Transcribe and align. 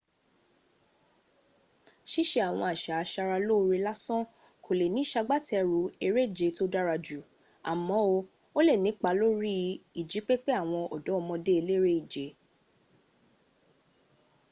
síse 2.11 2.37
àwọn 2.49 2.65
àsà 2.73 2.91
asarelóore 3.03 3.77
lásán 3.87 4.23
kò 4.63 4.71
le 4.79 4.85
ní 4.95 5.01
sagbẹ́tẹrù 5.11 5.79
eréje 6.05 6.47
tó 6.57 6.63
dára 6.73 6.95
jù 7.05 7.19
àmọ́ 7.71 7.99
ó 8.57 8.59
lè 8.67 8.75
nípa 8.83 9.09
lórí 9.19 9.53
ìjípépé 10.01 10.51
àwọn 10.61 10.81
ọ̀dọ́mọdé 10.95 11.51
eléré-ìje 11.61 12.25